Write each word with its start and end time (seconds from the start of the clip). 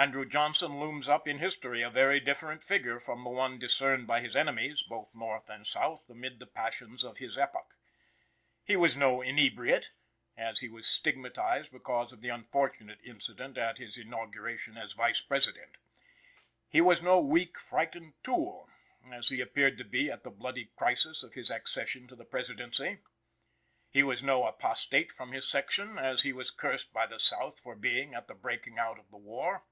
Andrew 0.00 0.24
Johnson 0.24 0.78
looms 0.78 1.08
up 1.08 1.26
in 1.26 1.38
history 1.38 1.82
a 1.82 1.90
very 1.90 2.20
different 2.20 2.62
figure 2.62 3.00
from 3.00 3.24
the 3.24 3.30
one 3.30 3.58
discerned 3.58 4.06
by 4.06 4.20
his 4.20 4.36
enemies, 4.36 4.80
both 4.80 5.12
North 5.12 5.48
and 5.48 5.66
South, 5.66 6.08
amid 6.08 6.38
the 6.38 6.46
passions 6.46 7.02
of 7.02 7.18
his 7.18 7.36
epoch. 7.36 7.74
He 8.62 8.76
was 8.76 8.96
no 8.96 9.22
inebriate, 9.22 9.90
as 10.36 10.60
he 10.60 10.68
was 10.68 10.86
stigmatized 10.86 11.72
because 11.72 12.12
of 12.12 12.20
the 12.20 12.28
unfortunate 12.28 13.00
incident 13.02 13.58
at 13.58 13.78
his 13.78 13.98
inauguration 13.98 14.76
as 14.78 14.92
Vice 14.92 15.20
President. 15.20 15.78
He 16.68 16.80
was 16.80 17.02
no 17.02 17.18
weak, 17.18 17.58
frightened 17.58 18.12
tool, 18.22 18.70
as 19.10 19.30
he 19.30 19.40
appeared 19.40 19.76
to 19.78 19.84
be 19.84 20.12
at 20.12 20.22
the 20.22 20.30
bloody 20.30 20.66
crisis 20.76 21.24
of 21.24 21.34
his 21.34 21.50
accession 21.50 22.06
to 22.06 22.14
the 22.14 22.24
Presidency. 22.24 23.00
He 23.90 24.04
was 24.04 24.22
no 24.22 24.46
apostate 24.46 25.10
from 25.10 25.32
his 25.32 25.48
section, 25.50 25.98
as 25.98 26.22
he 26.22 26.32
was 26.32 26.52
cursed 26.52 26.92
by 26.92 27.06
the 27.06 27.18
South 27.18 27.58
for 27.58 27.74
being 27.74 28.14
at 28.14 28.28
the 28.28 28.34
breaking 28.36 28.78
out 28.78 29.00
of 29.00 29.10
the 29.10 29.16
war. 29.18 29.64